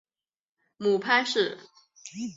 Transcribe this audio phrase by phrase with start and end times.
[0.77, 1.59] 母潘氏。